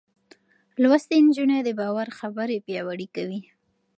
لوستې 0.81 1.17
نجونې 1.27 1.59
د 1.63 1.69
باور 1.79 2.07
خبرې 2.19 2.57
پياوړې 2.65 3.07
کوي. 3.15 3.41